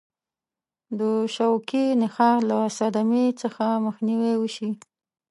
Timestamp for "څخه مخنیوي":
3.41-4.33